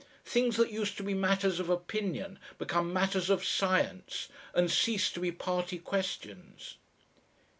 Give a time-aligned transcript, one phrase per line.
[0.25, 5.19] Things that used to be matters of opinion become matters of science and cease to
[5.19, 6.77] be party questions."